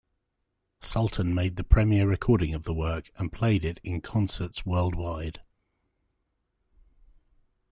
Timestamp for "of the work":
2.55-3.11